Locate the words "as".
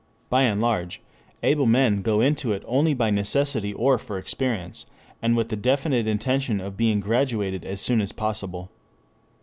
7.65-7.81, 8.01-8.11